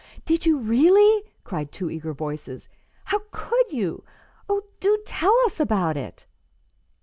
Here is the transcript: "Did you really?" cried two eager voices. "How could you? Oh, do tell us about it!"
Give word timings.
"Did 0.25 0.47
you 0.47 0.57
really?" 0.57 1.31
cried 1.43 1.71
two 1.71 1.91
eager 1.91 2.11
voices. 2.11 2.69
"How 3.05 3.21
could 3.29 3.71
you? 3.71 4.03
Oh, 4.49 4.63
do 4.79 4.97
tell 5.05 5.37
us 5.45 5.59
about 5.59 5.95
it!" 5.95 6.25